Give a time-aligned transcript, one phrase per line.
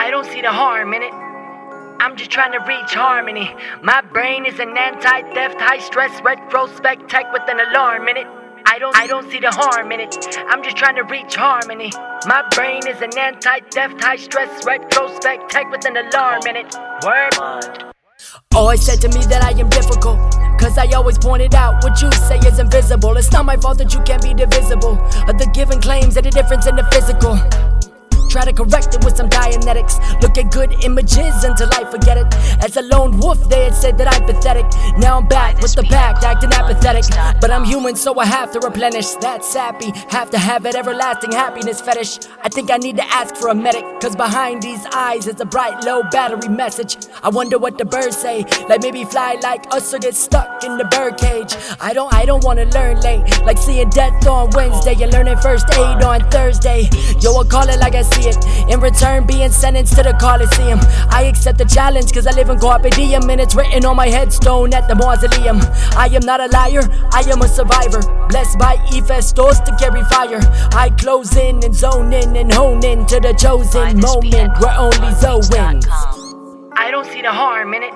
[0.00, 1.12] I don't see the harm in it.
[1.12, 3.54] I'm just trying to reach harmony.
[3.82, 8.26] My brain is an anti-theft, high-stress retrospect tech with an alarm in it.
[8.66, 10.16] I don't, I don't see the harm in it.
[10.48, 11.92] I'm just trying to reach harmony.
[12.26, 16.74] My brain is an anti-theft, high-stress retrospect tech with an alarm in it.
[17.04, 17.92] Word.
[18.54, 20.18] Always said to me that I am difficult.
[20.58, 23.16] Cause I always pointed out what you say is invisible.
[23.16, 24.98] It's not my fault that you can't be divisible.
[25.28, 27.38] Of the given claims that the difference in the physical.
[28.30, 29.98] Try to correct it with some Dianetics.
[30.22, 32.19] Look at good images until I forget it.
[32.62, 34.66] As a lone wolf, they had said that I'm pathetic.
[34.98, 37.04] Now I'm back with the pack, acting apathetic.
[37.40, 39.92] But I'm human, so I have to replenish that sappy.
[40.10, 42.18] Have to have that everlasting happiness fetish.
[42.42, 43.84] I think I need to ask for a medic.
[44.00, 46.96] Cause behind these eyes is a bright, low battery message.
[47.22, 48.44] I wonder what the birds say.
[48.68, 51.54] Like maybe fly like us or get stuck in the birdcage.
[51.80, 53.24] I don't, I don't wanna learn late.
[53.44, 56.88] Like seeing death on Wednesday and learning first aid on Thursday.
[57.20, 58.36] Yo, I call it like I see it.
[58.68, 60.78] In return, being sentenced to the Coliseum.
[61.08, 64.08] I accept the challenge cause I live in Carpe Diem and it's written on my
[64.08, 65.58] headstone at the mausoleum.
[65.96, 68.00] I am not a liar, I am a survivor.
[68.28, 70.40] Blessed by Hephaestus to carry fire.
[70.72, 75.14] I close in and zone in and hone in to the chosen moment where only
[75.14, 75.86] Zo wins.
[76.72, 77.92] I don't see the harm in it.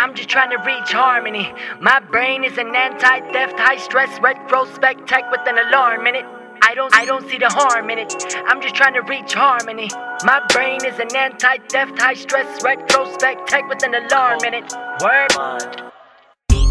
[0.00, 1.52] I'm just trying to reach harmony.
[1.80, 6.37] My brain is an anti-theft, high-stress retrospect tech with an alarm in it.
[6.68, 8.12] I don't, I don't see the harm in it.
[8.46, 9.88] I'm just trying to reach harmony.
[10.22, 14.70] My brain is an anti-theft, high-stress retrospect tech with an alarm in it.
[15.02, 15.92] Word.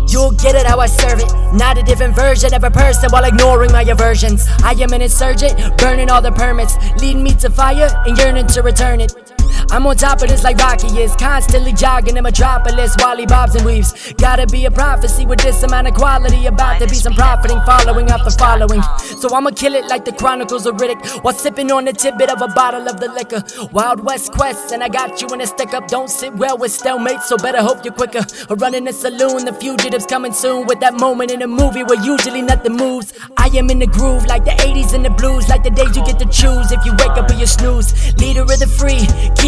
[0.08, 1.34] You'll get it how I serve it.
[1.52, 4.45] Not a different version of a person while ignoring my aversions.
[4.64, 8.62] I am an insurgent, burning all the permits, leading me to fire and yearning to
[8.62, 9.36] return it.
[9.69, 13.55] I'm on top of this like Rocky is, constantly jogging in Metropolis while he bobs
[13.55, 14.13] and weaves.
[14.13, 18.09] Gotta be a prophecy with this amount of quality, about to be some profiting, following
[18.09, 18.81] up following.
[19.19, 22.41] So I'ma kill it like the Chronicles of Riddick, while sipping on a tidbit of
[22.41, 23.43] a bottle of the liquor.
[23.71, 25.88] Wild West Quest, and I got you in a stick up.
[25.88, 28.25] Don't sit well with stalemates, so better hope you're quicker.
[28.49, 32.01] Or running a saloon, the fugitives coming soon with that moment in a movie where
[32.03, 33.13] usually nothing moves.
[33.38, 36.06] I am in the groove like the 80s and the blues, like the days you
[36.06, 38.16] get to choose if you wake up or you snooze.
[38.17, 39.07] Leader of the free,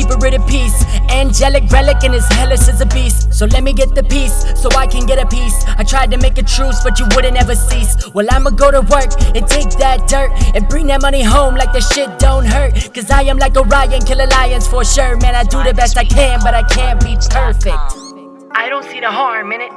[0.10, 0.86] keeper of peace.
[1.10, 3.34] Angelic relic and his hellish as a beast.
[3.34, 5.64] So let me get the peace so I can get a piece.
[5.78, 7.96] I tried to make a truce, but you wouldn't ever cease.
[8.14, 11.74] Well, I'ma go to work and take that dirt and bring that money home like
[11.74, 12.74] the shit don't hurt.
[12.94, 15.18] Cause I am like Orion, kill lions for sure.
[15.18, 17.78] Man, I do the best I can, but I can't be perfect.
[18.52, 19.72] I don't see the harm in it.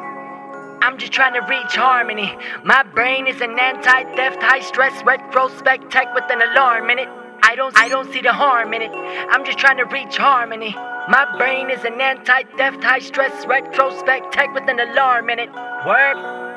[0.82, 2.36] I'm just trying to reach harmony.
[2.64, 7.21] My brain is an anti-theft, high-stress retrospect tech with an alarm in it.
[7.52, 8.90] I don't, I don't see the harm in it.
[8.90, 10.72] I'm just trying to reach harmony.
[10.72, 15.50] My brain is an anti-theft, high-stress retrospect tech with an alarm in it.
[15.86, 16.51] Word.